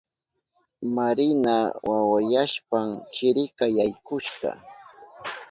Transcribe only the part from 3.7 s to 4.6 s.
yaykushka.